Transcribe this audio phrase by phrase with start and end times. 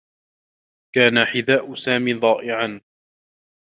[0.95, 2.81] كان حذاء سامي ضائعا.